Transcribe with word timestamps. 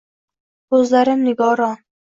Ko’zlarim 0.75 1.23
nigoron 1.29 1.81